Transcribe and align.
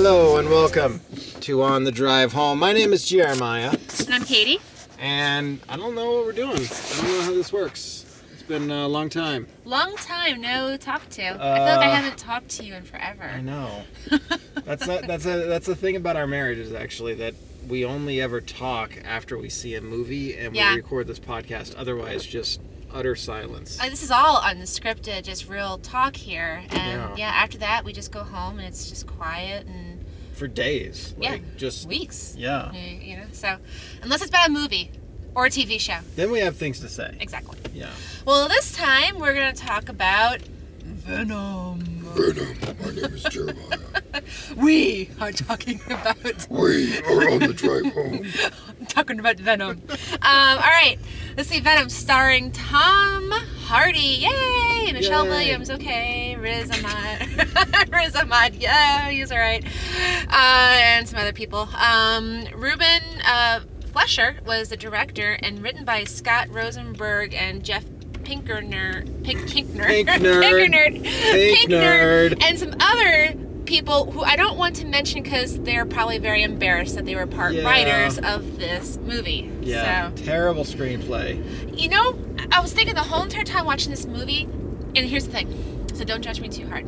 Hello 0.00 0.36
and 0.36 0.48
welcome 0.48 1.02
to 1.40 1.60
On 1.60 1.82
the 1.82 1.90
Drive 1.90 2.32
Home. 2.32 2.60
My 2.60 2.72
name 2.72 2.92
is 2.92 3.04
Jeremiah, 3.04 3.74
And 4.06 4.14
I'm 4.14 4.22
Katie. 4.24 4.60
and 4.96 5.60
I 5.68 5.76
don't 5.76 5.96
know 5.96 6.12
what 6.12 6.24
we're 6.24 6.32
doing. 6.34 6.60
I 6.92 6.96
don't 7.02 7.10
know 7.18 7.22
how 7.22 7.34
this 7.34 7.52
works. 7.52 8.06
It's 8.32 8.44
been 8.44 8.70
a 8.70 8.86
long 8.86 9.08
time. 9.08 9.48
Long 9.64 9.92
time 9.96 10.40
no 10.40 10.76
talk 10.76 11.08
to. 11.10 11.22
I 11.24 11.30
feel 11.32 11.40
like 11.40 11.80
I 11.80 11.88
Uh, 11.90 11.96
haven't 11.96 12.16
talked 12.16 12.48
to 12.58 12.64
you 12.64 12.74
in 12.74 12.84
forever. 12.84 13.24
I 13.24 13.40
know. 13.40 13.82
That's 14.64 14.86
not, 14.86 15.04
that's 15.08 15.26
a 15.26 15.46
that's 15.48 15.66
the 15.66 15.74
thing 15.74 15.96
about 15.96 16.14
our 16.14 16.28
marriage 16.28 16.58
is 16.58 16.72
actually 16.72 17.14
that 17.14 17.34
we 17.66 17.84
only 17.84 18.20
ever 18.20 18.40
talk 18.40 18.96
after 19.04 19.36
we 19.36 19.48
see 19.48 19.74
a 19.74 19.80
movie 19.80 20.36
and 20.38 20.52
we 20.52 20.58
Yeah. 20.60 20.76
record 20.76 21.08
this 21.08 21.18
podcast. 21.18 21.74
Otherwise, 21.76 22.24
just 22.24 22.60
utter 22.92 23.14
silence. 23.16 23.78
Uh, 23.80 23.88
this 23.88 24.02
is 24.02 24.10
all 24.10 24.40
unscripted, 24.40 25.22
just 25.24 25.48
real 25.48 25.78
talk 25.78 26.16
here. 26.16 26.64
And 26.70 26.78
Yeah. 27.00 27.14
yeah. 27.16 27.30
after 27.34 27.58
that, 27.58 27.84
we 27.84 27.92
just 27.92 28.10
go 28.10 28.24
home 28.24 28.58
and 28.58 28.66
it's 28.66 28.88
just 28.88 29.06
quiet 29.06 29.66
and 29.66 30.00
For 30.32 30.48
days. 30.48 31.14
Yeah. 31.18 31.36
Just 31.56 31.86
weeks. 31.86 32.34
yeah. 32.36 32.72
You 32.72 32.80
you 33.10 33.16
know, 33.16 33.26
so 33.32 33.58
unless 34.02 34.20
it's 34.22 34.30
about 34.30 34.48
a 34.48 34.52
movie 34.52 34.90
or 35.34 35.46
a 35.46 35.50
TV 35.50 35.80
show. 35.80 35.98
Then 36.16 36.30
we 36.30 36.40
have 36.40 36.56
things 36.56 36.80
to 36.80 36.88
say. 36.88 37.16
Exactly. 37.20 37.56
Yeah. 37.72 37.90
Well, 38.26 38.48
this 38.48 38.72
time 38.72 39.18
we're 39.20 39.34
going 39.34 39.54
to 39.54 39.60
talk 39.60 39.88
about 39.88 40.40
Venom. 40.84 41.80
Venom, 42.02 42.56
my 42.82 42.90
name 42.90 43.14
is 43.14 43.22
Jeremiah. 43.24 43.78
We 44.56 45.10
are 45.20 45.32
talking 45.32 45.80
about 45.86 46.16
We 46.50 46.98
are 47.00 47.30
on 47.30 47.40
the 47.40 47.52
drive 47.54 47.92
home. 47.92 48.26
talking 48.88 49.20
about 49.20 49.36
Venom. 49.38 49.82
um, 49.90 49.98
all 50.22 50.56
right, 50.58 50.96
let's 51.38 51.50
see. 51.50 51.60
Venom, 51.60 51.88
starring 51.88 52.50
Tom 52.50 53.30
Hardy. 53.62 54.26
Yay! 54.26 54.92
Michelle 54.92 55.24
Yay. 55.24 55.30
Williams. 55.30 55.70
Okay. 55.70 56.36
Riz 56.36 56.68
Ahmed. 56.68 57.92
Riz 57.92 58.16
Ahmed. 58.16 58.56
Yeah, 58.56 59.08
he's 59.08 59.30
all 59.30 59.38
right. 59.38 59.64
Uh, 59.64 60.30
and 60.32 61.08
some 61.08 61.18
other 61.18 61.32
people. 61.32 61.68
Um, 61.76 62.44
Ruben 62.56 63.02
uh, 63.24 63.60
Fleischer 63.92 64.36
was 64.44 64.70
the 64.70 64.76
director, 64.76 65.38
and 65.40 65.62
written 65.62 65.84
by 65.84 66.02
Scott 66.04 66.48
Rosenberg 66.50 67.32
and 67.34 67.62
Jeff 67.62 67.84
Pinkner. 68.24 69.04
Pink, 69.22 69.38
Pinkner. 69.42 69.86
Pink 69.86 70.08
nerd. 70.08 70.42
Pinknerd. 70.42 71.02
Pink. 71.02 72.44
And 72.44 72.58
some 72.58 72.74
other 72.80 73.47
people 73.68 74.10
who 74.12 74.22
I 74.22 74.34
don't 74.34 74.56
want 74.56 74.76
to 74.76 74.86
mention 74.86 75.22
because 75.22 75.58
they're 75.58 75.84
probably 75.84 76.16
very 76.18 76.42
embarrassed 76.42 76.94
that 76.94 77.04
they 77.04 77.14
were 77.14 77.26
part 77.26 77.52
Yeah. 77.52 77.64
writers 77.64 78.18
of 78.18 78.58
this 78.58 78.96
movie. 79.04 79.50
Yeah. 79.60 80.10
So, 80.14 80.24
Terrible 80.24 80.64
screenplay. 80.64 81.38
you 81.78 81.90
know, 81.90 82.18
I 82.50 82.60
was 82.60 82.72
thinking 82.72 82.94
the 82.94 83.02
whole 83.02 83.22
entire 83.22 83.44
time 83.44 83.66
watching 83.66 83.90
this 83.90 84.06
movie, 84.06 84.48
and 84.96 85.06
here's 85.06 85.26
the 85.26 85.32
thing, 85.32 85.84
so 85.94 86.02
don't 86.04 86.22
judge 86.22 86.40
me 86.40 86.48
too 86.48 86.66
hard. 86.66 86.86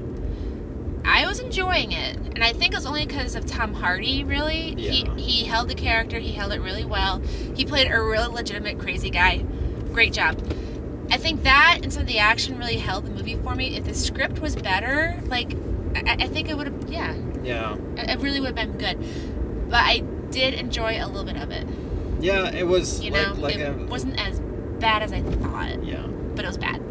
I 1.05 1.27
was 1.27 1.39
enjoying 1.41 1.92
it, 1.92 2.17
and 2.34 2.42
I 2.42 2.53
think 2.55 2.72
it 2.72 2.77
was 2.77 2.87
only 2.87 3.05
because 3.05 3.34
of 3.34 3.44
Tom 3.44 3.75
Hardy. 3.75 4.25
Really, 4.25 4.75
Yeah. 4.78 4.91
he 5.17 5.22
he 5.22 5.44
held 5.44 5.69
the 5.69 5.75
character. 5.75 6.19
He 6.19 6.33
held 6.33 6.53
it 6.53 6.61
really 6.62 6.84
well. 6.87 7.20
He 7.55 7.65
played 7.67 7.91
a 7.91 8.00
real 8.03 8.33
legitimate 8.33 8.78
crazy 8.78 9.11
guy. 9.11 9.44
Great 9.92 10.12
job. 10.15 10.41
I 11.11 11.19
think 11.19 11.42
that 11.42 11.81
and 11.83 11.92
some 11.92 12.03
of 12.03 12.06
the 12.09 12.19
action 12.20 12.56
really 12.59 12.77
held 12.77 13.05
the 13.05 13.11
movie 13.11 13.37
for 13.42 13.55
me. 13.55 13.77
If 13.77 13.84
the 13.84 13.94
script 13.94 14.41
was 14.41 14.55
better, 14.56 15.19
like 15.27 15.50
I, 15.94 16.16
I 16.20 16.27
think 16.28 16.48
it 16.48 16.56
would 16.56 16.66
have. 16.66 16.88
Yeah, 16.88 17.14
Yeah. 17.42 17.77
it 17.96 18.20
really 18.20 18.41
would 18.41 18.56
have 18.56 18.78
been 18.78 18.78
good. 18.78 18.98
But 19.70 19.83
I 19.84 19.98
did 20.30 20.55
enjoy 20.55 20.98
a 21.00 21.06
little 21.06 21.24
bit 21.24 21.36
of 21.36 21.50
it. 21.50 21.66
Yeah, 22.20 22.50
it 22.50 22.66
was 22.66 23.02
You 23.02 23.10
like 23.10 23.28
know, 23.28 23.41
like 23.41 23.56
it 23.56 23.62
a 23.69 23.86
wasn't 23.86 24.19
as 24.20 24.41
bad 24.78 25.02
as 25.02 25.12
I 25.12 25.22
thought, 25.22 25.82
yeah. 25.84 26.06
but 26.06 26.44
it 26.44 26.48
was 26.48 26.59
bad. 26.59 26.82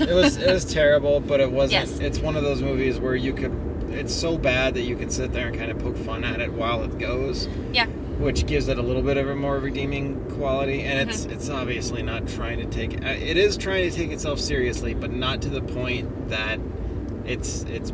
It 0.00 0.12
was 0.14 0.36
it 0.36 0.52
was 0.52 0.64
terrible, 0.64 1.20
but 1.20 1.40
it 1.40 1.50
wasn't. 1.50 1.88
Yes. 1.88 1.98
It's 2.00 2.18
one 2.18 2.36
of 2.36 2.42
those 2.42 2.62
movies 2.62 2.98
where 2.98 3.14
you 3.16 3.32
could. 3.32 3.52
It's 3.90 4.14
so 4.14 4.36
bad 4.38 4.74
that 4.74 4.82
you 4.82 4.96
can 4.96 5.10
sit 5.10 5.32
there 5.32 5.48
and 5.48 5.56
kind 5.56 5.70
of 5.70 5.78
poke 5.78 5.96
fun 5.98 6.24
at 6.24 6.40
it 6.40 6.52
while 6.52 6.82
it 6.82 6.98
goes. 6.98 7.48
Yeah. 7.72 7.86
Which 8.18 8.46
gives 8.46 8.68
it 8.68 8.78
a 8.78 8.82
little 8.82 9.02
bit 9.02 9.16
of 9.18 9.28
a 9.28 9.34
more 9.36 9.58
redeeming 9.58 10.18
quality, 10.36 10.82
and 10.82 11.08
Mm-hmm. 11.08 11.10
it's 11.10 11.24
it's 11.26 11.48
obviously 11.50 12.02
not 12.02 12.26
trying 12.28 12.58
to 12.58 12.66
take. 12.66 13.04
uh, 13.04 13.08
It 13.10 13.36
is 13.36 13.56
trying 13.56 13.88
to 13.90 13.94
take 13.96 14.10
itself 14.10 14.38
seriously, 14.40 14.94
but 14.94 15.12
not 15.12 15.42
to 15.42 15.48
the 15.48 15.60
point 15.62 16.28
that 16.30 16.58
it's 17.26 17.64
it's. 17.64 17.92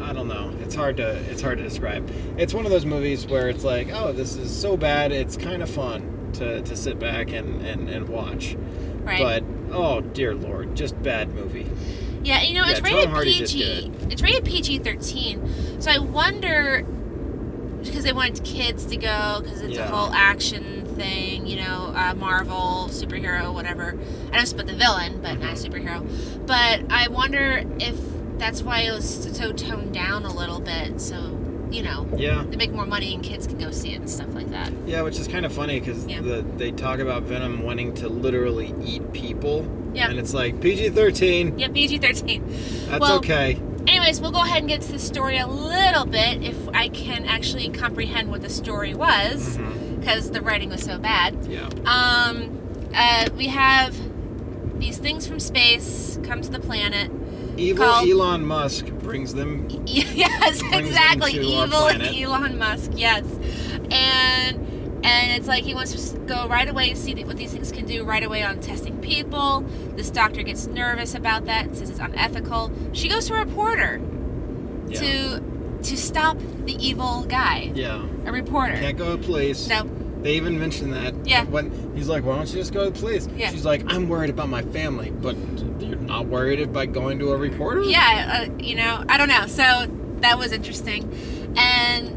I 0.00 0.12
don't 0.12 0.28
know. 0.28 0.52
It's 0.60 0.74
hard 0.74 0.96
to 0.96 1.08
it's 1.30 1.42
hard 1.42 1.58
to 1.58 1.64
describe. 1.64 2.10
It's 2.36 2.54
one 2.54 2.64
of 2.64 2.70
those 2.72 2.86
movies 2.86 3.26
where 3.26 3.48
it's 3.48 3.64
like, 3.64 3.90
oh, 3.92 4.12
this 4.12 4.36
is 4.36 4.50
so 4.50 4.76
bad. 4.76 5.12
It's 5.12 5.36
kind 5.36 5.62
of 5.62 5.68
fun 5.70 6.30
to, 6.34 6.62
to 6.62 6.76
sit 6.76 6.98
back 6.98 7.32
and, 7.32 7.60
and, 7.62 7.88
and 7.88 8.08
watch. 8.08 8.56
Right. 9.04 9.18
But 9.18 9.44
oh 9.72 10.00
dear 10.00 10.34
lord, 10.34 10.74
just 10.74 11.00
bad 11.02 11.32
movie. 11.34 11.70
yeah, 12.24 12.42
you 12.42 12.54
know, 12.54 12.64
it's 12.64 12.80
Yeah, 12.80 12.90
Tom 12.90 12.94
rated 12.96 13.10
Hardy 13.10 13.38
PG. 13.40 13.92
It's 14.10 14.22
rated 14.22 14.44
PG 14.44 14.78
thirteen. 14.80 15.48
So 15.80 15.90
I 15.90 15.98
wonder 15.98 16.84
because 17.82 18.04
they 18.04 18.12
wanted 18.12 18.42
kids 18.44 18.86
to 18.86 18.96
go 18.96 19.40
because 19.42 19.60
it's 19.62 19.76
Yeah. 19.76 19.88
a 19.88 19.94
whole 19.94 20.10
action 20.12 20.84
thing, 20.96 21.46
you 21.46 21.56
know, 21.56 21.92
uh, 21.94 22.14
Marvel 22.14 22.88
superhero, 22.90 23.52
whatever. 23.54 23.90
I 23.90 23.92
don't 23.92 24.32
know 24.32 24.40
it's 24.40 24.52
about 24.52 24.66
the 24.66 24.74
villain, 24.74 25.20
but 25.22 25.38
not 25.40 25.52
a 25.52 25.54
Mm-hmm. 25.54 25.86
superhero. 25.88 26.46
But 26.46 26.82
I 26.90 27.08
wonder 27.08 27.62
if 27.78 27.96
that's 28.40 28.62
why 28.64 28.80
it 28.80 28.90
was 28.90 29.04
so 29.32 29.52
toned 29.52 29.92
down 29.94 30.24
a 30.24 30.34
little 30.34 30.60
bit. 30.60 31.00
So 31.00 31.16
you 31.70 31.84
know, 31.84 32.04
Yeah, 32.16 32.44
they 32.50 32.56
make 32.56 32.72
more 32.72 32.84
money 32.86 33.14
and 33.14 33.22
kids 33.22 33.46
can 33.46 33.56
go 33.58 33.70
see 33.70 33.92
it 33.92 34.00
and 34.00 34.10
stuff 34.10 34.34
like 34.34 34.50
that. 34.50 34.72
yeah, 34.86 35.02
which 35.02 35.20
is 35.20 35.28
kind 35.28 35.46
of 35.46 35.52
funny 35.52 35.78
because 35.78 36.04
Yeah. 36.04 36.20
the 36.20 36.44
they 36.56 36.72
talk 36.72 36.98
about 36.98 37.22
Venom 37.22 37.62
wanting 37.62 37.94
to 37.96 38.08
literally 38.08 38.74
eat 38.84 39.12
people. 39.12 39.64
Yeah. 39.94 40.08
And 40.10 40.18
it's 40.18 40.34
like 40.34 40.60
PG 40.60 40.90
thirteen. 40.90 41.56
Yeah, 41.58 41.68
PG 41.68 41.98
thirteen. 41.98 42.42
That's 42.88 43.00
Well, 43.00 43.18
okay. 43.18 43.60
Anyways, 43.86 44.20
we'll 44.20 44.32
go 44.32 44.42
ahead 44.42 44.58
and 44.58 44.68
get 44.68 44.80
to 44.82 44.92
the 44.92 44.98
story 44.98 45.38
a 45.38 45.46
little 45.46 46.06
bit 46.06 46.42
if 46.42 46.56
I 46.74 46.88
can 46.88 47.24
actually 47.24 47.68
comprehend 47.70 48.30
what 48.30 48.40
the 48.42 48.50
story 48.50 48.94
was, 48.94 49.58
because 49.98 50.30
the 50.30 50.42
writing 50.42 50.70
was 50.70 50.82
so 50.82 50.98
bad. 50.98 51.36
Yeah. 51.48 51.66
Um, 51.86 52.58
uh, 52.94 53.28
we 53.36 53.46
have 53.48 53.96
these 54.78 54.98
things 54.98 55.26
from 55.26 55.38
space 55.40 56.18
come 56.24 56.40
to 56.42 56.50
the 56.50 56.60
planet. 56.60 57.10
Evil 57.60 57.84
Called- 57.84 58.08
Elon 58.08 58.44
Musk 58.46 58.86
brings 59.02 59.34
them. 59.34 59.68
yes, 59.86 60.60
them 60.60 60.74
exactly. 60.74 61.32
to 61.34 61.40
Evil. 61.40 61.88
Elon 62.34 62.58
Musk. 62.58 62.92
Yes, 62.94 63.24
and 63.90 64.66
and 65.02 65.32
it's 65.32 65.48
like 65.48 65.64
he 65.64 65.74
wants 65.74 66.12
to 66.12 66.18
go 66.20 66.46
right 66.48 66.68
away 66.68 66.90
and 66.90 66.98
see 66.98 67.14
what 67.24 67.36
these 67.36 67.52
things 67.52 67.72
can 67.72 67.86
do 67.86 68.04
right 68.04 68.22
away 68.22 68.42
on 68.42 68.60
testing 68.60 68.98
people. 69.00 69.60
This 69.96 70.10
doctor 70.10 70.42
gets 70.42 70.66
nervous 70.66 71.14
about 71.14 71.46
that 71.46 71.66
and 71.66 71.76
says 71.76 71.90
it's 71.90 71.98
unethical. 71.98 72.70
She 72.92 73.08
goes 73.08 73.26
to 73.28 73.34
a 73.34 73.38
reporter 73.38 74.00
Yeah. 74.88 75.00
to 75.00 75.40
to 75.82 75.96
stop 75.96 76.38
the 76.66 76.74
evil 76.86 77.24
guy. 77.24 77.70
yeah. 77.74 78.06
A 78.26 78.32
reporter. 78.32 78.74
Can't 78.74 78.98
go 78.98 79.16
to 79.16 79.22
police. 79.22 79.66
No. 79.66 79.88
They 80.22 80.34
even 80.34 80.58
mentioned 80.58 80.92
that. 80.92 81.14
Yeah. 81.24 81.44
When 81.46 81.72
he's 81.94 82.08
like, 82.08 82.24
"Why 82.24 82.36
don't 82.36 82.52
you 82.52 82.58
just 82.60 82.72
go 82.72 82.84
to 82.84 82.90
the 82.90 82.98
police?" 82.98 83.26
Yeah. 83.36 83.50
She's 83.50 83.64
like, 83.64 83.82
"I'm 83.86 84.08
worried 84.08 84.30
about 84.30 84.48
my 84.48 84.62
family, 84.62 85.10
but 85.22 85.36
you're 85.78 85.96
not 85.98 86.26
worried 86.26 86.72
by 86.72 86.86
going 86.86 87.18
to 87.20 87.32
a 87.32 87.36
reporter." 87.36 87.82
Yeah, 87.82 88.26
uh, 88.28 88.62
you 88.62 88.76
know, 88.76 89.02
I 89.08 89.16
don't 89.16 89.28
know. 89.28 89.46
So 89.46 89.86
that 90.20 90.38
was 90.38 90.52
interesting, 90.52 91.10
and 91.56 92.10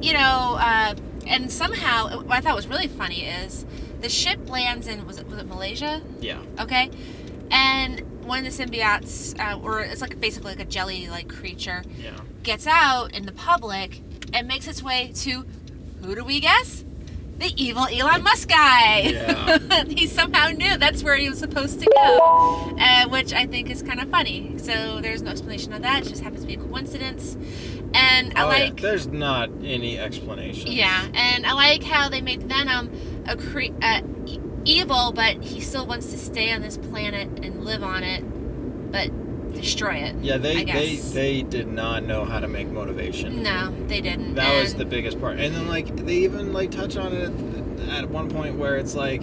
you 0.00 0.14
know, 0.14 0.56
uh, 0.58 0.94
and 1.26 1.50
somehow 1.52 2.08
what 2.26 2.36
I 2.36 2.40
thought 2.40 2.56
was 2.56 2.68
really 2.68 2.88
funny 2.88 3.22
is 3.22 3.66
the 4.00 4.08
ship 4.08 4.38
lands 4.48 4.86
in 4.86 5.06
was 5.06 5.18
it 5.18 5.28
was 5.28 5.38
it 5.38 5.46
Malaysia? 5.46 6.02
Yeah. 6.20 6.38
Okay, 6.58 6.90
and 7.50 8.02
one 8.22 8.46
of 8.46 8.56
the 8.56 8.64
symbiotes, 8.64 9.38
uh, 9.38 9.58
or 9.62 9.82
it's 9.82 10.00
like 10.00 10.18
basically 10.20 10.52
like 10.52 10.60
a 10.60 10.64
jelly-like 10.64 11.28
creature, 11.28 11.84
Yeah. 12.02 12.20
gets 12.42 12.66
out 12.66 13.14
in 13.14 13.26
the 13.26 13.32
public 13.32 14.02
and 14.32 14.48
makes 14.48 14.66
its 14.66 14.82
way 14.82 15.12
to 15.16 15.44
who 16.00 16.14
do 16.14 16.24
we 16.24 16.40
guess? 16.40 16.85
The 17.38 17.52
evil 17.56 17.86
Elon 17.92 18.22
Musk 18.22 18.48
guy. 18.48 19.00
Yeah. 19.00 19.84
he 19.88 20.06
somehow 20.06 20.48
knew 20.48 20.78
that's 20.78 21.02
where 21.02 21.16
he 21.16 21.28
was 21.28 21.38
supposed 21.38 21.80
to 21.80 21.86
go, 21.94 22.76
uh, 22.78 23.08
which 23.08 23.32
I 23.34 23.46
think 23.46 23.70
is 23.70 23.82
kind 23.82 24.00
of 24.00 24.08
funny. 24.08 24.54
So 24.58 25.00
there's 25.02 25.22
no 25.22 25.32
explanation 25.32 25.72
of 25.74 25.82
that. 25.82 26.06
It 26.06 26.08
just 26.08 26.22
happens 26.22 26.42
to 26.42 26.46
be 26.46 26.54
a 26.54 26.58
coincidence. 26.58 27.36
And 27.94 28.32
I 28.36 28.42
oh, 28.42 28.50
yeah. 28.50 28.64
like, 28.64 28.80
There's 28.80 29.06
not 29.06 29.50
any 29.62 29.98
explanation. 29.98 30.72
yeah. 30.72 31.08
and 31.14 31.46
I 31.46 31.52
like 31.52 31.82
how 31.82 32.08
they 32.08 32.20
made 32.22 32.42
Venom 32.42 32.90
a 33.26 33.36
cre- 33.36 33.74
uh, 33.82 34.00
e- 34.26 34.40
evil, 34.64 35.12
but 35.12 35.42
he 35.42 35.60
still 35.60 35.86
wants 35.86 36.10
to 36.12 36.18
stay 36.18 36.52
on 36.52 36.62
this 36.62 36.78
planet 36.78 37.28
and 37.42 37.64
live 37.64 37.82
on 37.82 38.02
it, 38.02 38.22
but 38.92 39.10
destroy 39.60 39.94
it. 39.94 40.14
Yeah, 40.22 40.38
they 40.38 40.64
they 40.64 40.96
they 40.96 41.42
did 41.42 41.68
not 41.68 42.04
know 42.04 42.24
how 42.24 42.40
to 42.40 42.48
make 42.48 42.68
motivation. 42.68 43.42
No, 43.42 43.72
they 43.86 44.00
didn't. 44.00 44.34
That 44.34 44.60
was 44.60 44.74
the 44.74 44.84
biggest 44.84 45.20
part. 45.20 45.38
And 45.38 45.54
then 45.54 45.66
like 45.66 45.94
they 46.06 46.16
even 46.18 46.52
like 46.52 46.70
touch 46.70 46.96
on 46.96 47.12
it 47.12 47.32
at 47.90 48.08
one 48.08 48.28
point 48.30 48.56
where 48.56 48.76
it's 48.76 48.94
like 48.94 49.22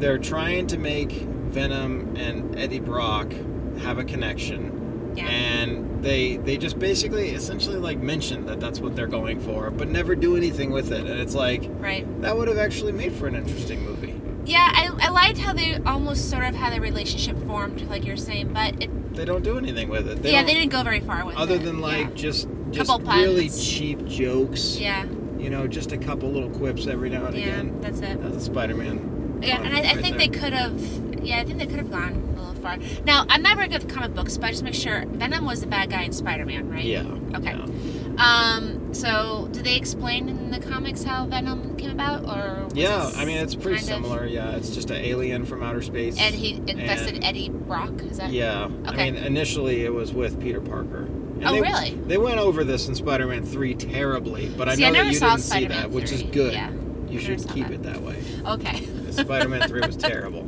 they're 0.00 0.18
trying 0.18 0.66
to 0.68 0.78
make 0.78 1.10
Venom 1.12 2.16
and 2.16 2.56
Eddie 2.58 2.80
Brock 2.80 3.32
have 3.80 3.98
a 3.98 4.04
connection. 4.04 5.12
yeah. 5.16 5.26
And 5.28 6.02
they 6.02 6.36
they 6.36 6.56
just 6.56 6.78
basically 6.78 7.30
essentially 7.30 7.76
like 7.76 7.98
mention 7.98 8.46
that 8.46 8.60
that's 8.60 8.80
what 8.80 8.94
they're 8.94 9.08
going 9.08 9.40
for, 9.40 9.70
but 9.70 9.88
never 9.88 10.14
do 10.14 10.36
anything 10.36 10.70
with 10.70 10.92
it. 10.92 11.06
And 11.06 11.20
it's 11.20 11.34
like 11.34 11.62
right. 11.80 12.06
that 12.22 12.36
would 12.36 12.48
have 12.48 12.58
actually 12.58 12.92
made 12.92 13.12
for 13.14 13.26
an 13.26 13.34
interesting 13.34 13.84
movie. 13.84 14.17
Yeah, 14.48 14.70
I, 14.72 14.90
I 14.98 15.08
liked 15.10 15.36
how 15.38 15.52
they 15.52 15.76
almost 15.84 16.30
sort 16.30 16.44
of 16.44 16.54
had 16.54 16.72
a 16.72 16.80
relationship 16.80 17.36
formed, 17.46 17.82
like 17.88 18.06
you're 18.06 18.16
saying, 18.16 18.52
but 18.54 18.82
it 18.82 19.14
They 19.14 19.26
don't 19.26 19.44
do 19.44 19.58
anything 19.58 19.90
with 19.90 20.08
it. 20.08 20.22
They 20.22 20.32
yeah, 20.32 20.42
they 20.42 20.54
didn't 20.54 20.72
go 20.72 20.82
very 20.82 21.00
far 21.00 21.26
with 21.26 21.36
other 21.36 21.56
it. 21.56 21.64
than 21.64 21.80
like 21.80 22.08
yeah. 22.08 22.14
just 22.14 22.48
just 22.70 22.88
Couple 22.90 23.04
puns. 23.06 23.22
really 23.22 23.50
cheap 23.50 24.04
jokes. 24.06 24.78
Yeah, 24.78 25.04
You 25.38 25.50
know, 25.50 25.66
just 25.66 25.92
a 25.92 25.98
couple 25.98 26.30
little 26.30 26.50
quips 26.50 26.86
every 26.86 27.10
now 27.10 27.26
and 27.26 27.34
again. 27.34 27.48
yeah, 27.48 27.60
again. 27.60 27.80
that's 27.80 28.00
it. 28.00 28.22
That's 28.22 28.36
a 28.36 28.40
Spider-Man. 28.40 29.40
Yeah, 29.42 29.62
and 29.62 29.74
I, 29.74 29.80
I 29.80 29.94
think 30.02 30.16
there. 30.16 30.18
they 30.18 30.28
could 30.28 30.52
have. 30.54 30.80
Yeah, 31.22 31.40
I 31.40 31.44
think 31.44 31.58
they 31.58 31.66
could 31.66 31.78
have 31.78 31.90
gone 31.90 32.14
a 32.36 32.40
little 32.40 32.54
far. 32.62 32.78
Now, 33.04 33.26
I'm 33.28 33.42
not 33.42 33.56
very 33.56 33.68
good 33.68 33.84
with 33.84 33.92
comic 33.92 34.14
books, 34.14 34.36
but 34.38 34.46
I 34.46 34.50
just 34.50 34.62
make 34.64 34.74
sure 34.74 35.04
Venom 35.06 35.44
was 35.44 35.60
the 35.60 35.66
bad 35.66 35.90
guy 35.90 36.02
in 36.04 36.12
Spider-Man, 36.12 36.70
right? 36.70 36.84
Yeah. 36.84 37.04
Okay. 37.34 37.54
yeah. 37.54 38.54
Um. 38.56 38.77
So, 38.92 39.48
do 39.52 39.62
they 39.62 39.76
explain 39.76 40.28
in 40.28 40.50
the 40.50 40.58
comics 40.60 41.02
how 41.02 41.26
Venom 41.26 41.76
came 41.76 41.90
about, 41.90 42.24
or 42.24 42.64
was 42.64 42.74
Yeah, 42.74 43.10
I 43.16 43.24
mean 43.24 43.36
it's 43.38 43.54
pretty 43.54 43.78
kind 43.80 43.90
of- 43.90 44.04
similar. 44.04 44.26
Yeah, 44.26 44.56
it's 44.56 44.70
just 44.70 44.90
an 44.90 44.96
alien 44.96 45.44
from 45.44 45.62
outer 45.62 45.82
space. 45.82 46.16
and 46.18 46.34
he 46.34 46.54
infested 46.66 47.16
and- 47.16 47.24
Eddie 47.24 47.50
Brock. 47.50 47.92
Is 48.10 48.16
that? 48.18 48.30
Yeah, 48.32 48.64
Okay. 48.86 49.08
I 49.08 49.10
mean 49.10 49.16
initially 49.16 49.84
it 49.84 49.92
was 49.92 50.12
with 50.12 50.40
Peter 50.40 50.60
Parker. 50.60 51.06
And 51.40 51.44
Oh, 51.46 51.52
they, 51.52 51.60
really? 51.60 51.90
They 52.08 52.18
went 52.18 52.38
over 52.38 52.64
this 52.64 52.88
in 52.88 52.94
Spider-Man 52.96 53.44
Three 53.44 53.74
terribly, 53.74 54.48
but 54.56 54.68
I 54.68 54.74
See, 54.74 54.82
know 54.82 54.88
I 54.88 54.90
never 54.90 55.04
that 55.04 55.12
you 55.12 55.18
saw 55.18 55.28
didn't 55.30 55.42
see 55.42 55.48
Spider-Man 55.50 55.82
that, 55.82 55.90
which 55.92 56.10
is 56.10 56.22
good. 56.24 56.52
Yeah. 56.52 56.70
You 57.08 57.20
should 57.20 57.46
keep 57.48 57.68
that. 57.68 57.74
it 57.74 57.82
that 57.84 58.02
way. 58.02 58.16
Okay. 58.46 58.86
Spider-Man 59.12 59.68
Three 59.68 59.80
was 59.86 59.96
terrible, 60.12 60.46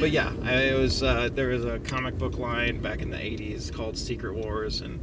but 0.00 0.10
yeah, 0.10 0.32
I, 0.42 0.54
it 0.54 0.78
was. 0.78 1.02
Uh, 1.02 1.28
there 1.32 1.48
was 1.48 1.64
a 1.64 1.78
comic 1.80 2.18
book 2.18 2.38
line 2.38 2.80
back 2.82 3.00
in 3.02 3.10
the 3.10 3.16
'80s 3.16 3.72
called 3.72 3.96
Secret 3.96 4.34
Wars, 4.34 4.80
and 4.82 4.98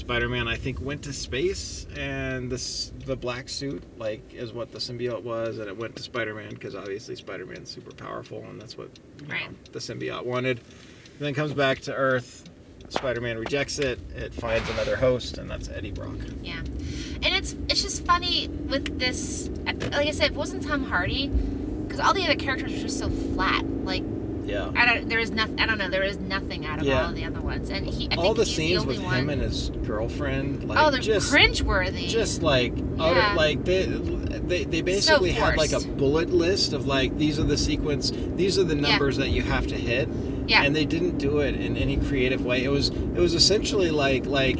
Spider-Man 0.00 0.48
I 0.48 0.56
think 0.56 0.80
went 0.80 1.02
to 1.02 1.12
space, 1.12 1.86
and 1.94 2.50
this 2.50 2.90
the 3.04 3.14
black 3.14 3.48
suit 3.48 3.82
like 3.98 4.22
is 4.32 4.52
what 4.52 4.72
the 4.72 4.78
symbiote 4.78 5.22
was, 5.22 5.58
and 5.58 5.68
it 5.68 5.76
went 5.76 5.94
to 5.96 6.02
Spider-Man 6.02 6.50
because 6.50 6.74
obviously 6.74 7.16
Spider-Man's 7.16 7.70
super 7.70 7.92
powerful, 7.92 8.42
and 8.48 8.60
that's 8.60 8.78
what 8.78 8.88
you 9.20 9.28
know, 9.28 9.36
the 9.72 9.78
symbiote 9.78 10.24
wanted. 10.24 10.58
And 10.58 11.26
then 11.26 11.34
comes 11.34 11.52
back 11.52 11.80
to 11.80 11.94
Earth. 11.94 12.48
Spider-Man 12.88 13.38
rejects 13.38 13.78
it. 13.78 14.00
It 14.16 14.34
finds 14.34 14.68
another 14.70 14.96
host, 14.96 15.38
and 15.38 15.48
that's 15.48 15.68
Eddie 15.68 15.92
Brock. 15.92 16.16
Yeah, 16.42 16.58
and 16.58 17.26
it's 17.26 17.54
it's 17.68 17.82
just 17.82 18.04
funny 18.06 18.48
with 18.48 18.98
this. 18.98 19.50
Like 19.66 19.94
I 19.94 20.10
said, 20.12 20.26
if 20.26 20.32
it 20.32 20.36
wasn't 20.36 20.66
Tom 20.66 20.82
Hardy, 20.82 21.28
because 21.28 22.00
all 22.00 22.14
the 22.14 22.24
other 22.24 22.36
characters 22.36 22.72
were 22.72 22.78
just 22.78 22.98
so 22.98 23.10
flat. 23.10 23.64
Like 23.84 24.02
Yeah. 24.44 24.70
I 24.74 24.86
don't, 24.86 25.08
there 25.08 25.18
is 25.18 25.32
nothing. 25.32 25.54
I 25.58 25.66
don't 25.66 25.78
know. 25.78 25.88
There 25.90 26.02
is 26.02 26.18
nothing 26.18 26.64
out 26.64 26.80
of 26.80 26.86
Yeah. 26.86 27.06
all 27.06 27.12
the 27.12 27.24
other 27.24 27.40
ones, 27.42 27.70
and 27.70 27.86
he. 27.86 28.08
I 28.10 28.16
All 28.16 28.34
the 28.34 28.46
scenes 28.46 28.82
the 28.82 28.88
with 28.88 29.02
one. 29.02 29.14
him 29.16 29.28
and 29.30 29.42
his 29.42 29.70
girlfriend, 29.84 30.62
oh, 30.64 30.66
like 30.66 30.78
oh, 30.80 30.90
they're 30.90 31.00
just 31.00 31.32
cringeworthy. 31.32 32.08
just 32.08 32.42
like 32.42 32.72
Yeah. 32.76 32.84
utter, 33.04 33.36
like 33.36 33.64
they 33.64 33.84
they, 33.86 34.64
they 34.64 34.80
basically 34.82 35.32
had 35.32 35.56
like 35.56 35.72
a 35.72 35.80
bullet 35.80 36.30
list 36.30 36.72
of 36.72 36.86
like 36.86 37.16
these 37.18 37.38
are 37.38 37.44
the 37.44 37.56
sequence 37.58 38.12
these 38.36 38.58
are 38.58 38.64
the 38.64 38.74
Yeah. 38.74 38.80
numbers 38.90 39.16
that 39.18 39.30
you 39.30 39.42
have 39.42 39.66
to 39.68 39.76
hit 39.76 40.08
yeah, 40.48 40.62
and 40.64 40.74
they 40.74 40.84
didn't 40.84 41.18
do 41.18 41.38
it 41.38 41.54
in 41.54 41.76
any 41.76 41.96
creative 41.98 42.44
way 42.44 42.64
it 42.64 42.68
was 42.68 42.88
it 42.88 43.18
was 43.18 43.34
essentially 43.34 43.90
like 43.90 44.26
like 44.26 44.58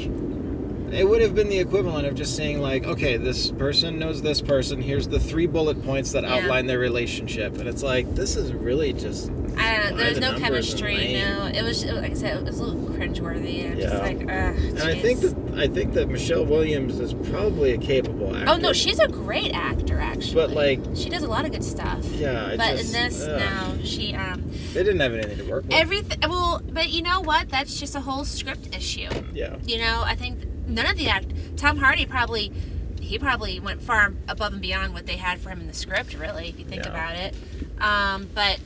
it 0.93 1.09
would 1.09 1.21
have 1.23 1.35
been 1.35 1.49
the 1.49 1.59
equivalent 1.59 2.07
of 2.07 2.15
just 2.15 2.35
saying 2.35 2.61
like 2.61 2.85
okay 2.87 3.17
this 3.17 3.51
person 3.53 3.99
knows 3.99 4.23
this 4.23 4.41
person 4.41 4.81
here's 4.81 5.09
the 5.09 5.21
three 5.21 5.47
bullet 5.47 5.83
points 5.85 6.13
that 6.13 6.25
Yeah. 6.25 6.35
outline 6.37 6.67
their 6.67 6.79
relationship 6.79 7.59
and 7.59 7.69
it's 7.69 7.83
like 7.83 8.13
this 8.15 8.37
is 8.37 8.53
really 8.53 8.93
just 8.93 9.31
I 9.57 9.77
don't 9.77 9.85
know. 9.85 9.91
by 9.91 9.97
There 9.99 10.09
was 10.09 10.15
the 10.15 10.21
no 10.21 10.39
chemistry. 10.39 11.13
No, 11.13 11.51
it 11.55 11.63
was 11.63 11.85
like 11.85 12.13
I 12.13 12.15
said, 12.15 12.39
it 12.39 12.47
was 12.47 12.61
a 12.61 12.65
little 12.65 12.81
cringeworthy. 12.83 13.65
And 13.67 13.79
just 13.79 13.93
Yeah. 13.93 13.99
like, 14.01 14.21
ugh. 14.23 14.55
and 14.77 14.79
I 14.79 14.95
think 14.95 15.21
that 15.21 15.35
I 15.57 15.67
think 15.69 15.93
that 15.95 16.09
Michelle 16.09 16.47
Williams 16.47 16.99
is 17.01 17.13
probably 17.15 17.73
a 17.73 17.79
capable 17.79 18.35
actor 18.35 18.53
Oh 18.53 18.57
no, 18.57 18.73
she's 18.73 18.99
a 19.01 19.09
great 19.11 19.51
actor 19.53 19.99
actually. 20.01 20.35
but 20.47 20.51
like 20.53 20.81
she 20.95 21.11
does 21.11 21.23
a 21.25 21.29
lot 21.29 21.45
of 21.45 21.51
good 21.53 21.65
stuff. 21.65 22.09
yeah 22.17 22.55
but 22.57 22.77
just, 22.77 22.95
in 22.95 23.05
this, 23.05 23.21
ugh. 23.21 23.39
no, 23.39 23.85
she 23.85 24.15
um 24.15 24.41
They 24.73 24.83
didn't 24.85 25.01
have 25.01 25.13
anything 25.13 25.39
to 25.39 25.45
work 25.51 25.65
with. 25.69 25.77
everything. 25.77 26.17
Well, 26.23 26.63
but 26.73 26.91
you 26.91 27.03
know 27.03 27.21
what? 27.21 27.49
That's 27.51 27.79
just 27.79 27.95
a 27.95 28.01
whole 28.01 28.25
script 28.25 28.75
issue. 28.75 29.11
yeah. 29.35 29.57
You 29.67 29.79
know, 29.79 30.05
I 30.07 30.15
think 30.15 30.39
none 30.71 30.87
of 30.87 30.97
the 30.97 31.09
act. 31.09 31.33
Tom 31.57 31.79
Hardy 31.79 32.07
probably. 32.07 32.53
He 33.01 33.19
probably 33.19 33.59
went 33.61 33.81
far 33.83 34.15
above 34.29 34.53
and 34.53 34.61
beyond 34.61 34.93
what 34.93 35.07
they 35.07 35.17
had 35.17 35.41
for 35.41 35.49
him 35.49 35.61
in 35.61 35.67
the 35.67 35.73
script, 35.73 36.15
really, 36.15 36.49
if 36.49 36.59
you 36.59 36.67
think 36.67 36.85
Yeah. 36.85 36.91
about 36.91 37.17
it. 37.17 37.35
Um, 37.81 38.29
but 38.35 38.61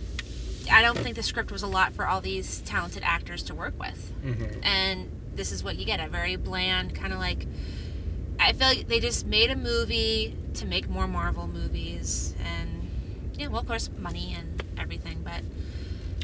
I 0.73 0.83
don't 0.83 0.99
think 0.99 1.15
the 1.15 1.23
script 1.23 1.53
was 1.53 1.63
a 1.63 1.69
lot 1.69 1.93
for 1.93 2.07
all 2.07 2.21
these 2.21 2.61
talented 2.63 3.03
actors 3.05 3.45
to 3.45 3.55
work 3.55 3.75
with. 3.79 4.13
Mm-hmm. 4.25 4.59
and 4.65 5.09
this 5.37 5.53
is 5.53 5.63
what 5.65 5.77
you 5.77 5.85
get 5.85 6.01
a 6.01 6.09
very 6.09 6.37
bland 6.37 6.95
kind 6.95 7.13
of 7.13 7.19
like 7.19 7.47
i 8.39 8.53
feel 8.53 8.69
like 8.69 8.87
they 8.89 9.01
just 9.01 9.27
made 9.27 9.51
a 9.51 9.57
movie 9.57 10.35
to 10.55 10.65
make 10.65 10.89
more 10.89 11.07
marvel 11.09 11.47
movies 11.49 12.35
and 12.45 12.89
yeah 13.37 13.49
well 13.49 13.61
of 13.61 13.67
course 13.67 13.91
money 13.99 14.35
and 14.39 14.63
everything 14.79 15.19
but 15.25 15.43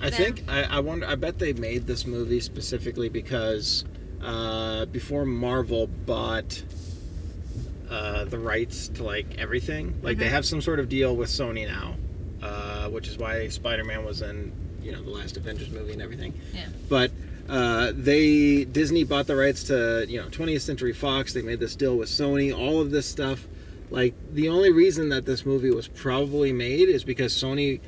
I 0.03 0.09
think 0.09 0.45
I, 0.49 0.63
I 0.65 0.81
wonder. 0.81 1.07
I 1.07 1.15
bet 1.15 1.39
they 1.39 1.53
made 1.53 1.87
this 1.87 2.07
movie 2.07 2.41
specifically 2.41 3.11
because 3.11 3.85
uh, 4.23 4.87
before 4.87 5.25
Marvel 5.25 5.87
bought 6.07 6.63
uh, 7.89 8.25
the 8.27 8.39
rights 8.39 8.89
to 8.95 9.03
like 9.03 9.27
everything, 9.39 9.95
like 10.03 10.19
they 10.19 10.27
Mhm. 10.27 10.31
have 10.31 10.47
some 10.47 10.61
sort 10.61 10.79
of 10.79 10.89
deal 10.89 11.17
with 11.17 11.29
Sony 11.29 11.67
now, 11.67 11.97
uh, 12.43 12.89
which 12.89 13.09
is 13.09 13.19
why 13.19 13.49
Spider-Man 13.49 14.05
was 14.05 14.23
in 14.23 14.53
you 14.83 14.93
know 14.93 15.03
the 15.03 15.11
last 15.11 15.37
Avengers 15.37 15.71
movie 15.71 15.93
and 15.93 16.01
everything. 16.01 16.33
Yeah. 16.55 16.67
But 16.89 17.11
uh, 17.49 17.93
they 17.97 18.65
Disney 18.65 19.03
bought 19.05 19.27
the 19.27 19.35
rights 19.37 19.65
to 19.65 20.07
you 20.09 20.21
know 20.21 20.29
20th 20.29 20.63
Century 20.63 20.93
Fox. 20.93 21.33
They 21.33 21.43
made 21.43 21.59
this 21.61 21.75
deal 21.75 21.97
with 21.97 22.09
Sony. 22.09 22.57
All 22.57 22.81
of 22.81 22.91
this 22.91 23.07
stuff. 23.07 23.47
Like 23.91 24.15
the 24.35 24.49
only 24.51 24.71
reason 24.71 25.09
that 25.09 25.27
this 25.27 25.45
movie 25.45 25.71
was 25.73 25.89
probably 25.89 26.53
made 26.53 26.89
is 26.89 27.03
because 27.03 27.33
Sony, 27.35 27.81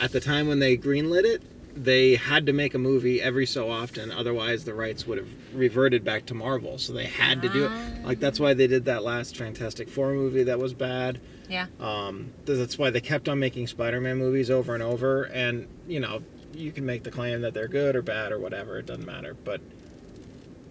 at 0.00 0.12
the 0.12 0.20
time 0.20 0.48
when 0.48 0.58
they 0.58 0.76
greenlit 0.76 1.24
it, 1.24 1.40
they 1.76 2.14
had 2.14 2.46
to 2.46 2.52
make 2.52 2.74
a 2.74 2.78
movie 2.78 3.20
every 3.20 3.46
so 3.46 3.70
often. 3.70 4.10
Otherwise, 4.10 4.64
the 4.64 4.74
rights 4.74 5.06
would 5.06 5.18
have 5.18 5.28
reverted 5.52 6.04
back 6.04 6.26
to 6.26 6.34
Marvel. 6.34 6.78
So 6.78 6.92
they 6.94 7.04
had 7.04 7.42
to 7.42 7.48
do 7.48 7.66
it. 7.66 8.04
Like 8.04 8.18
that's 8.18 8.40
why 8.40 8.54
they 8.54 8.66
did 8.66 8.86
that 8.86 9.04
last 9.04 9.36
Fantastic 9.36 9.88
Four 9.88 10.12
movie 10.14 10.44
that 10.44 10.58
was 10.58 10.72
bad. 10.74 11.20
Yeah. 11.48 11.66
Um, 11.78 12.32
that's 12.44 12.78
why 12.78 12.90
they 12.90 13.00
kept 13.00 13.28
on 13.28 13.38
making 13.38 13.66
Spider-Man 13.66 14.16
movies 14.16 14.50
over 14.50 14.74
and 14.74 14.82
over. 14.82 15.24
And 15.24 15.68
you 15.86 16.00
know, 16.00 16.22
you 16.54 16.72
can 16.72 16.86
make 16.86 17.02
the 17.02 17.10
claim 17.10 17.42
that 17.42 17.52
they're 17.54 17.68
good 17.68 17.94
or 17.94 18.02
bad 18.02 18.32
or 18.32 18.38
whatever. 18.38 18.78
It 18.78 18.86
doesn't 18.86 19.06
matter. 19.06 19.34
But 19.34 19.60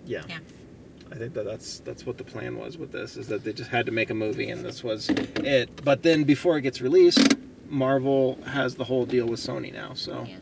yeah. 0.05 0.23
Yeah. 0.27 0.39
I 1.11 1.15
think 1.15 1.35
that 1.35 1.45
that's 1.45 1.79
that's 1.79 2.05
what 2.05 2.17
the 2.17 2.23
plan 2.23 2.57
was 2.57 2.77
with 2.79 2.91
this 2.91 3.15
is 3.15 3.27
that 3.27 3.43
they 3.43 3.53
just 3.53 3.69
had 3.69 3.85
to 3.85 3.91
make 3.91 4.09
a 4.09 4.15
movie 4.15 4.49
and 4.49 4.65
this 4.65 4.83
was 4.83 5.07
it. 5.09 5.85
But 5.85 6.01
then 6.01 6.23
before 6.23 6.57
it 6.57 6.61
gets 6.61 6.81
released, 6.81 7.35
Marvel 7.69 8.39
has 8.45 8.75
the 8.75 8.83
whole 8.83 9.05
deal 9.05 9.27
with 9.27 9.39
Sony 9.39 9.71
now, 9.71 9.93
so 9.93 10.25
Yeah. 10.27 10.37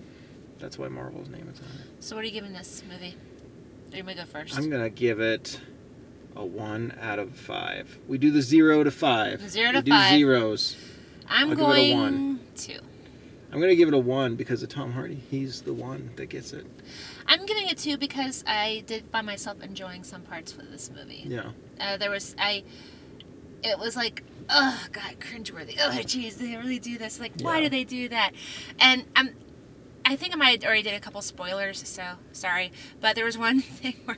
That's 0.64 0.78
why 0.80 0.88
Marvel's 0.88 1.28
name 1.28 1.50
is 1.54 1.60
on 1.60 1.66
it. 1.66 1.88
so 2.00 2.16
what 2.16 2.24
are 2.24 2.28
you 2.28 2.32
giving 2.32 2.54
this 2.54 2.82
movie 2.90 3.14
Or 3.92 3.98
you 3.98 4.04
may 4.06 4.16
go 4.16 4.22
1st 4.24 4.58
I'm 4.58 4.70
gonna 4.70 4.90
give 4.90 5.20
it 5.20 5.60
a 6.38 6.44
one 6.46 6.98
out 7.02 7.20
of 7.20 7.36
five. 7.36 8.00
We 8.08 8.18
do 8.18 8.32
the 8.32 8.42
zero 8.42 8.84
to 8.84 8.90
five. 8.90 9.42
Zero 9.50 9.72
to 9.74 9.78
we 9.80 9.82
do 9.84 9.98
zeros. 10.10 10.78
i'm 11.28 11.50
I'll 11.50 11.56
give 11.56 11.60
it 11.60 11.62
a 11.62 11.66
going 11.66 11.98
one. 12.00 12.40
to 12.56 12.80
I'm 13.52 13.60
gonna 13.60 13.76
give 13.76 13.90
it 13.90 13.94
a 13.94 14.00
one 14.00 14.36
because 14.38 14.64
of 14.64 14.70
Tom 14.70 14.92
Hardy. 14.94 15.22
He's 15.30 15.62
the 15.62 15.74
one 15.74 16.10
that 16.16 16.28
gets 16.28 16.54
it. 16.54 16.66
i'm 17.28 17.46
giving 17.46 17.68
it 17.68 17.78
two 17.78 17.98
because 17.98 18.42
i 18.48 18.84
did 18.88 19.04
find 19.12 19.26
myself 19.28 19.62
enjoying 19.62 20.04
some 20.06 20.22
parts 20.22 20.56
with 20.56 20.72
this 20.72 20.90
movie 20.96 21.24
Yeah. 21.28 21.52
uh, 21.82 21.98
there 21.98 22.10
was 22.10 22.36
i 22.40 22.64
it 23.64 23.78
was 23.78 23.96
like 23.98 24.24
oh 24.50 24.84
god 24.92 25.16
cringeworthy 25.20 25.76
oh 25.80 25.90
jeez 26.04 26.38
they 26.38 26.56
really 26.56 26.80
do 26.80 26.98
this 26.98 27.20
like 27.20 27.34
why 27.42 27.58
Yeah. 27.58 27.64
do 27.66 27.70
they 27.70 27.84
do 27.84 28.10
that 28.10 28.32
and 28.80 29.06
i'm 29.16 29.30
i 30.06 30.16
think 30.16 30.34
i 30.34 30.36
might 30.38 30.62
have 30.62 30.68
already 30.68 30.84
did 30.84 30.94
a 30.94 31.00
couple 31.00 31.22
spoilers 31.22 31.88
so 31.88 32.04
sorry. 32.32 32.72
But 33.02 33.16
there 33.16 33.26
was 33.26 33.38
one 33.38 33.62
thing 33.82 33.96
where 34.06 34.18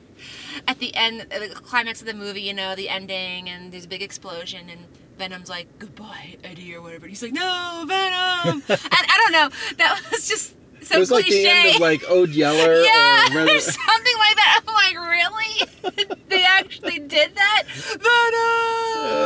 at 0.66 0.78
the 0.78 0.94
end 0.94 1.26
uh, 1.32 1.38
the 1.38 1.48
climax 1.48 2.00
of 2.00 2.06
the 2.06 2.14
movie 2.14 2.42
you 2.42 2.54
know 2.54 2.74
the 2.74 2.88
ending 2.88 3.48
and 3.48 3.72
there's 3.72 3.84
a 3.84 3.88
big 3.88 4.02
explosion 4.02 4.68
and 4.68 4.80
venom's 5.18 5.48
like 5.48 5.66
goodbye 5.78 6.36
eddie 6.44 6.74
or 6.74 6.82
whatever. 6.82 7.06
And 7.06 7.10
he's 7.10 7.22
like 7.22 7.32
no 7.32 7.84
venom! 7.86 8.62
And 8.68 8.80
i 8.90 9.16
don't 9.18 9.32
know. 9.32 9.48
That 9.78 10.00
was 10.10 10.28
just 10.28 10.54
so 10.86 10.94
it 10.94 10.98
was 10.98 11.10
like 11.10 11.24
cliche 11.24 11.42
the 11.42 11.50
end 11.50 11.74
of 11.74 11.80
like 11.80 12.08
Old 12.08 12.30
Yeller 12.30 12.80
yeah, 12.82 13.26
or 13.34 13.42
or 13.42 13.60
something 13.60 14.16
like 14.18 14.36
that. 14.36 14.60
I'm 14.68 14.74
like, 14.74 14.96
really? 15.08 16.14
they 16.28 16.44
actually 16.44 17.00
did 17.00 17.34
that? 17.34 17.64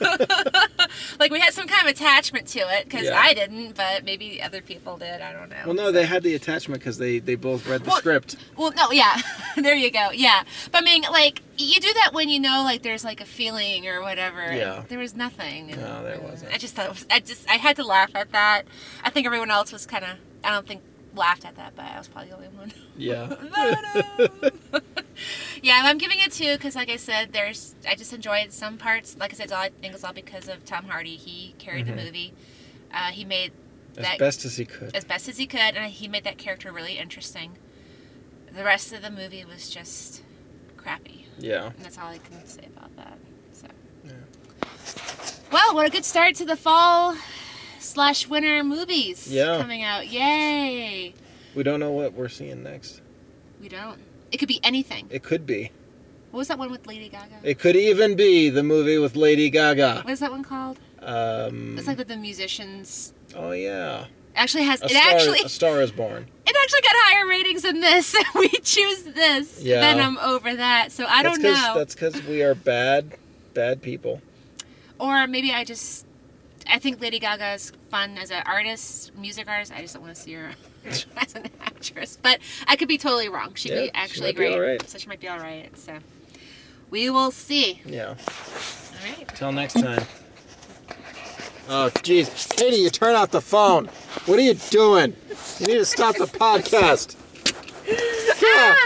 like, 1.21 1.31
we 1.31 1.39
had 1.39 1.55
some 1.55 1.69
kind 1.69 1.89
of 1.89 1.92
attachment 2.03 2.47
to 2.49 2.61
it, 2.61 2.85
because 2.85 3.05
Yeah. 3.05 3.19
I 3.21 3.35
didn't, 3.35 3.77
but 3.77 4.05
maybe 4.05 4.43
other 4.43 4.61
people 4.61 4.97
did. 4.97 5.21
I 5.21 5.33
don't 5.33 5.49
know. 5.49 5.63
Well, 5.67 5.75
no, 5.75 5.93
they 5.93 6.05
had 6.05 6.23
the 6.23 6.35
attachment 6.35 6.81
because 6.81 6.99
they 6.99 7.19
they 7.19 7.35
both 7.35 7.67
read 7.69 7.85
the 7.85 7.89
Well, 7.91 7.99
script. 7.99 8.37
Well, 8.57 8.73
no, 8.77 8.91
yeah. 8.91 9.21
there 9.57 9.75
you 9.75 9.91
go. 9.91 10.11
Yeah. 10.13 10.43
But 10.71 10.83
I 10.83 10.85
mean, 10.85 11.03
like, 11.03 11.43
you 11.57 11.81
do 11.81 11.93
that 11.95 12.11
when 12.13 12.29
you 12.29 12.41
know, 12.41 12.63
like, 12.65 12.83
there's, 12.83 13.05
like, 13.05 13.21
a 13.21 13.25
feeling 13.25 13.87
or 13.87 14.01
whatever. 14.03 14.53
Yeah. 14.53 14.83
There 14.89 14.99
was 14.99 15.15
nothing. 15.15 15.69
No, 15.69 16.03
there 16.03 16.21
wasn't. 16.21 16.53
I 16.53 16.59
just 16.59 16.75
thought 16.75 16.87
it 16.87 16.93
was, 16.93 17.07
I 17.11 17.21
just, 17.21 17.49
I 17.49 17.55
had 17.55 17.77
to 17.77 17.85
laugh 17.85 18.11
at 18.15 18.33
that. 18.33 18.63
I 19.05 19.11
think 19.11 19.27
everyone 19.27 19.51
else 19.51 19.73
was 19.73 19.87
kind 19.87 20.05
of, 20.05 20.11
I 20.45 20.51
don't 20.51 20.67
think 20.67 20.83
laughed 21.15 21.45
at 21.45 21.57
that, 21.57 21.75
but 21.77 21.85
I 21.85 21.99
was 21.99 22.09
probably 22.09 22.31
the 22.31 22.37
only 22.37 22.49
one. 22.49 22.73
Yeah. 22.97 23.35
Yeah, 25.63 25.81
I'm 25.85 25.99
giving 25.99 26.19
it 26.21 26.33
two 26.33 26.55
because, 26.55 26.75
like 26.75 26.89
I 26.91 26.97
said, 26.97 27.33
there's 27.33 27.75
I 27.89 27.95
just 27.95 28.13
enjoyed 28.13 28.53
some 28.53 28.79
parts. 28.79 29.17
Like 29.19 29.33
I 29.33 29.37
said, 29.37 29.53
all, 29.53 29.63
I 29.63 29.69
think 29.81 29.95
it's 29.95 30.03
all 30.03 30.13
because 30.13 30.49
of 30.49 30.65
Tom 30.65 30.85
Hardy. 30.85 31.17
He 31.17 31.55
carried 31.59 31.87
Mhm. 31.87 31.97
the 31.97 32.03
movie. 32.05 32.33
Uh, 32.93 33.11
he 33.13 33.25
made 33.25 33.53
that 33.95 34.01
as 34.01 34.07
that 34.11 34.19
best 34.19 34.45
as 34.45 34.57
he 34.57 34.65
could. 34.65 34.95
as 34.97 35.05
best 35.05 35.29
as 35.29 35.37
he 35.37 35.47
could, 35.47 35.77
and 35.77 35.91
he 35.93 36.09
made 36.09 36.25
that 36.25 36.39
character 36.39 36.73
really 36.73 36.99
interesting. 36.99 37.57
The 38.57 38.65
rest 38.65 38.93
of 38.93 39.03
the 39.03 39.11
movie 39.11 39.45
was 39.45 39.71
just 39.71 40.23
crappy. 40.77 41.27
Yeah. 41.39 41.67
And 41.77 41.85
that's 41.85 41.99
all 41.99 42.09
I 42.09 42.19
can 42.19 42.45
say 42.47 42.69
about 42.77 42.95
that. 42.97 43.19
So. 43.53 43.69
Yeah. 44.05 44.13
Well, 45.53 45.75
what 45.75 45.87
a 45.87 45.91
good 45.91 46.05
start 46.05 46.35
to 46.37 46.45
the 46.45 46.57
fall 46.57 47.15
slash 47.83 48.27
winter 48.29 48.63
movies 48.65 49.27
Yeah. 49.31 49.59
coming 49.59 49.83
out. 49.83 50.07
Yay! 50.09 51.15
We 51.55 51.63
don't 51.63 51.81
know 51.81 51.91
what 51.93 52.13
we're 52.15 52.29
seeing 52.29 52.63
next. 52.63 53.01
We 53.61 53.69
don't. 53.69 53.99
It 54.31 54.39
could 54.39 54.49
be 54.49 54.61
anything. 54.63 55.07
It 55.11 55.23
could 55.23 55.47
be. 55.47 55.71
What 56.31 56.39
was 56.39 56.49
that 56.49 56.59
one 56.59 56.71
with 56.71 56.87
Lady 56.87 57.09
Gaga? 57.11 57.41
It 57.43 57.59
could 57.59 57.77
even 57.77 58.17
be 58.17 58.49
the 58.49 58.63
movie 58.63 58.97
with 58.99 59.17
Lady 59.17 59.51
Gaga. 59.51 60.01
What 60.05 60.11
is 60.11 60.21
that 60.21 60.31
one 60.31 60.43
called? 60.43 60.79
Um, 61.03 61.77
It's 61.77 61.87
like 61.87 61.99
with 61.99 62.09
the 62.09 62.17
musicians. 62.17 63.13
oh 63.37 63.51
yeah. 63.53 64.07
Actually 64.35 64.65
has 64.65 64.81
A 64.81 64.87
it 64.87 64.91
star, 64.93 65.03
actually 65.11 65.41
a 65.43 65.49
star 65.51 65.83
is 65.83 65.91
born. 65.93 66.27
it 66.47 66.57
actually 66.63 66.81
got 66.81 66.93
higher 66.95 67.27
ratings 67.29 67.63
than 67.63 67.81
this. 67.81 68.17
we 68.35 68.49
choose 68.49 69.03
this. 69.03 69.61
Yeah. 69.63 69.81
Then 69.81 70.01
I'm 70.01 70.17
over 70.19 70.55
that. 70.57 70.91
So 70.91 71.05
I 71.05 71.23
that's 71.23 71.39
don't 71.39 71.43
know. 71.53 71.75
That's 71.77 71.95
because 71.95 72.23
we 72.25 72.43
are 72.43 72.55
bad, 72.55 73.13
bad 73.53 73.83
people. 73.83 74.23
Or 74.99 75.27
maybe 75.27 75.53
I 75.53 75.65
just 75.65 76.07
I 76.71 76.79
think 76.79 77.01
Lady 77.01 77.19
Gaga 77.19 77.53
is 77.55 77.73
fun 77.91 78.19
as 78.19 78.31
an 78.31 78.43
artist, 78.47 79.15
music 79.17 79.49
artist. 79.49 79.73
I 79.73 79.83
just 79.83 79.95
don't 79.95 80.03
want 80.03 80.15
to 80.15 80.21
see 80.21 80.33
her 80.35 80.51
as 80.87 81.35
an 81.35 81.47
actress. 81.61 82.19
But 82.23 82.39
I 82.67 82.77
could 82.77 82.89
be 82.89 82.99
totally 82.99 83.29
wrong. 83.29 83.55
She'd 83.55 83.71
Yeah, 83.73 83.81
be 83.83 83.85
she 83.87 83.91
actually 83.95 84.27
might 84.29 84.37
be 84.37 84.47
great. 84.47 84.55
all 84.55 84.61
right. 84.61 84.89
So 84.89 84.99
she 84.99 85.09
might 85.09 85.21
be 85.21 85.29
all 85.29 85.39
right. 85.39 85.71
So 85.77 85.99
we 86.91 87.11
will 87.11 87.31
see. 87.31 87.81
Yeah. 87.85 88.09
All 88.09 89.05
right. 89.05 89.29
Till 89.35 89.53
next 89.53 89.75
time. 89.75 90.03
Oh, 91.69 91.91
jeez. 92.03 92.55
Katie, 92.57 92.77
you 92.77 92.91
turn 92.91 93.15
off 93.15 93.31
the 93.31 93.41
phone. 93.41 93.87
What 94.27 94.39
are 94.39 94.43
you 94.43 94.55
doing? 94.71 95.15
You 95.61 95.67
need 95.67 95.75
to 95.75 95.85
stop 95.85 96.17
the 96.17 96.27
podcast. 96.27 97.17
Yeah. 97.87 97.93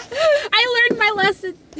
I 0.52 0.88
learned 0.90 1.00
my 1.00 1.12
lesson. 1.16 1.54